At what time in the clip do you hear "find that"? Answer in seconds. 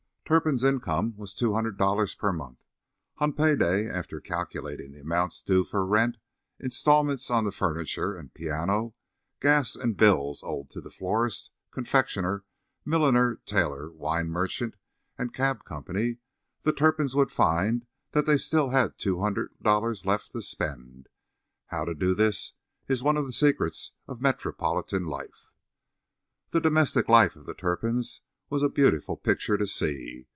17.29-18.25